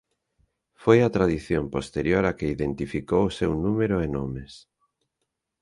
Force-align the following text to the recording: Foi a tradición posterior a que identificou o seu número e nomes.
Foi 0.83 0.97
a 1.01 1.13
tradición 1.15 1.63
posterior 1.75 2.23
a 2.27 2.35
que 2.37 2.51
identificou 2.55 3.21
o 3.27 3.35
seu 3.39 3.51
número 3.65 3.95
e 4.05 4.07
nomes. 4.17 4.51